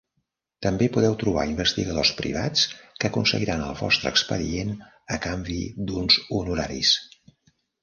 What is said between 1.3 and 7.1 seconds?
investigadors privats que aconseguiran el vostre expedient a canvi d'uns honoraris.